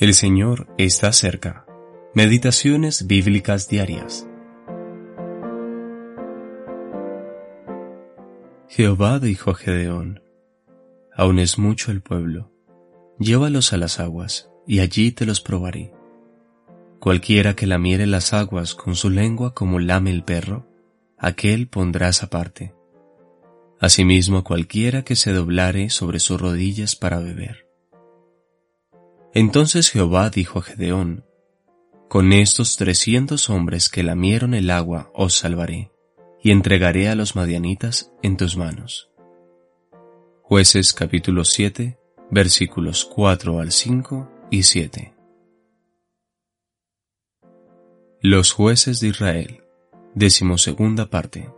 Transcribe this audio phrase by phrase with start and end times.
[0.00, 1.66] El Señor está cerca.
[2.14, 4.28] Meditaciones bíblicas diarias.
[8.68, 10.22] Jehová dijo a Gedeón,
[11.12, 12.52] Aún es mucho el pueblo,
[13.18, 15.92] llévalos a las aguas, y allí te los probaré.
[17.00, 20.68] Cualquiera que lamiere las aguas con su lengua como lame el perro,
[21.16, 22.72] aquel pondrás aparte.
[23.80, 27.67] Asimismo cualquiera que se doblare sobre sus rodillas para beber.
[29.34, 31.24] Entonces Jehová dijo a Gedeón,
[32.08, 35.90] Con estos trescientos hombres que lamieron el agua os salvaré,
[36.42, 39.10] y entregaré a los madianitas en tus manos.
[40.42, 41.98] Jueces capítulo 7,
[42.30, 45.14] versículos 4 al 5 y 7.
[48.20, 49.62] Los jueces de Israel,
[50.14, 51.50] decimosegunda parte.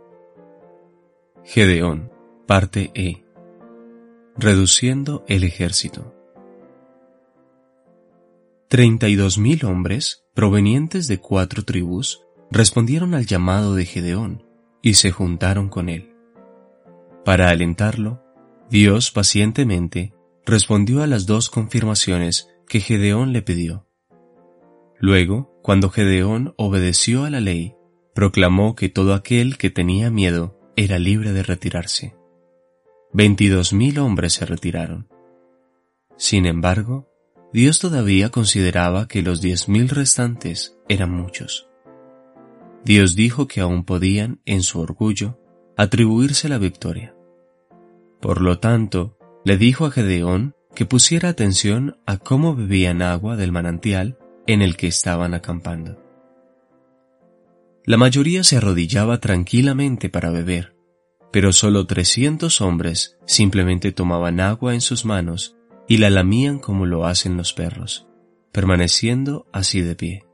[1.43, 2.11] Gedeón,
[2.45, 3.23] parte E.
[4.37, 6.20] Reduciendo el ejército.
[8.71, 14.45] Treinta y dos mil hombres, provenientes de cuatro tribus, respondieron al llamado de Gedeón
[14.81, 16.15] y se juntaron con él.
[17.25, 18.23] Para alentarlo,
[18.69, 20.13] Dios pacientemente
[20.45, 23.89] respondió a las dos confirmaciones que Gedeón le pidió.
[24.97, 27.75] Luego, cuando Gedeón obedeció a la ley,
[28.15, 32.15] proclamó que todo aquel que tenía miedo era libre de retirarse.
[33.11, 35.09] Veintidós mil hombres se retiraron.
[36.15, 37.10] Sin embargo,
[37.53, 41.67] Dios todavía consideraba que los diez mil restantes eran muchos.
[42.85, 45.37] Dios dijo que aún podían, en su orgullo,
[45.75, 47.13] atribuirse la victoria.
[48.21, 53.51] Por lo tanto, le dijo a Gedeón que pusiera atención a cómo bebían agua del
[53.51, 56.01] manantial en el que estaban acampando.
[57.85, 60.75] La mayoría se arrodillaba tranquilamente para beber,
[61.31, 65.57] pero solo trescientos hombres simplemente tomaban agua en sus manos
[65.91, 68.07] y la lamían como lo hacen los perros,
[68.53, 70.25] permaneciendo así de pie.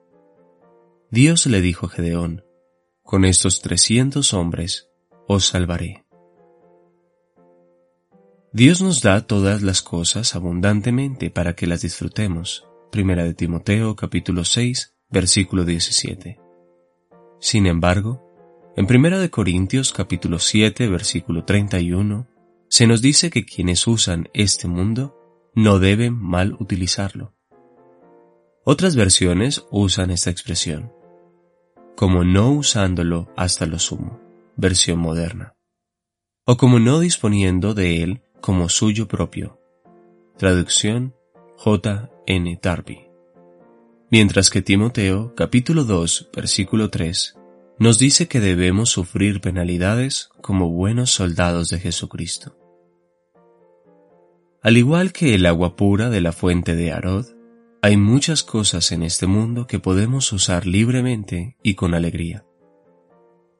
[1.09, 2.43] Dios le dijo a Gedeón,
[3.01, 4.91] con estos trescientos hombres
[5.27, 6.05] os salvaré.
[8.53, 12.67] Dios nos da todas las cosas abundantemente para que las disfrutemos.
[12.91, 16.39] Primera de Timoteo capítulo 6, versículo 17.
[17.39, 18.23] Sin embargo,
[18.75, 22.27] en Primera de Corintios capítulo 7, versículo 31,
[22.69, 25.16] se nos dice que quienes usan este mundo
[25.57, 27.33] no deben mal utilizarlo.
[28.63, 30.93] Otras versiones usan esta expresión,
[31.95, 34.21] como no usándolo hasta lo sumo,
[34.55, 35.55] versión moderna,
[36.45, 39.59] o como no disponiendo de él como suyo propio,
[40.37, 41.15] traducción
[41.55, 42.11] J.
[42.27, 42.59] N.
[42.61, 43.07] Darby.
[44.11, 47.35] Mientras que Timoteo, capítulo 2, versículo 3,
[47.79, 52.55] nos dice que debemos sufrir penalidades como buenos soldados de Jesucristo.
[54.61, 57.27] Al igual que el agua pura de la fuente de Arod,
[57.81, 62.45] hay muchas cosas en este mundo que podemos usar libremente y con alegría.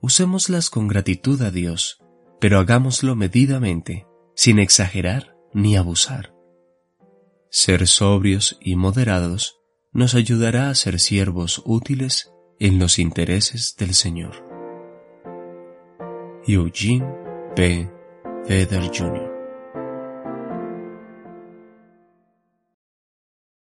[0.01, 2.03] Usémoslas con gratitud a Dios,
[2.39, 6.33] pero hagámoslo medidamente, sin exagerar ni abusar.
[7.49, 9.59] Ser sobrios y moderados
[9.93, 14.43] nos ayudará a ser siervos útiles en los intereses del Señor.
[16.45, 17.05] Eugene
[17.55, 17.89] P.
[18.47, 19.36] Vedder Jr.